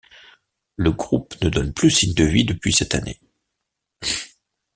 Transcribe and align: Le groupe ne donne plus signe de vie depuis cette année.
Le 0.77 0.91
groupe 0.91 1.35
ne 1.43 1.49
donne 1.49 1.73
plus 1.75 1.91
signe 1.91 2.15
de 2.15 2.23
vie 2.23 2.43
depuis 2.43 2.73
cette 2.73 2.95
année. 2.95 3.19